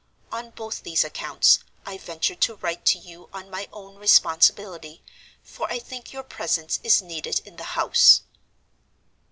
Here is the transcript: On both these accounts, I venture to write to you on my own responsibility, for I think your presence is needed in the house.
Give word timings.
On 0.31 0.49
both 0.49 0.81
these 0.81 1.03
accounts, 1.03 1.59
I 1.85 1.99
venture 1.99 2.33
to 2.33 2.55
write 2.55 2.85
to 2.87 2.97
you 2.97 3.29
on 3.33 3.51
my 3.51 3.69
own 3.71 3.97
responsibility, 3.97 5.03
for 5.43 5.71
I 5.71 5.77
think 5.77 6.11
your 6.11 6.23
presence 6.23 6.79
is 6.83 7.03
needed 7.03 7.39
in 7.45 7.57
the 7.57 7.63
house. 7.77 8.23